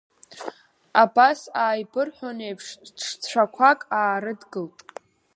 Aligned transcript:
Абас 1.03 1.39
ааибырҳәон 1.61 2.37
еиԥш 2.47 2.67
ҽцәақәак 2.99 3.79
аарыдгылт. 3.99 4.77